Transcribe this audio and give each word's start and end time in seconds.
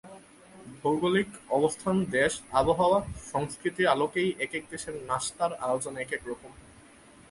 ভৌগোলিক 0.81 1.29
অবস্থান, 1.49 1.95
দেশ, 2.11 2.33
আবহাওয়া, 2.51 2.99
সংস্কৃতির 3.31 3.87
আলোকেই 3.87 4.29
একেক 4.39 4.63
দেশের 4.71 4.95
নাশতার 5.09 5.51
আয়োজন 5.65 5.93
একেক 5.97 6.21
রকম। 6.27 6.51